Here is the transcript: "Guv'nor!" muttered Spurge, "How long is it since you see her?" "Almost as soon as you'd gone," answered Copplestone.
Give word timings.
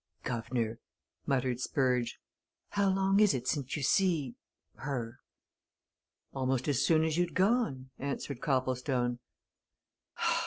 "Guv'nor!" 0.23 0.79
muttered 1.27 1.59
Spurge, 1.59 2.17
"How 2.69 2.89
long 2.89 3.19
is 3.19 3.35
it 3.35 3.47
since 3.47 3.77
you 3.77 3.83
see 3.83 4.33
her?" 4.77 5.19
"Almost 6.33 6.67
as 6.67 6.83
soon 6.83 7.03
as 7.03 7.17
you'd 7.19 7.35
gone," 7.35 7.91
answered 7.99 8.41
Copplestone. 8.41 9.19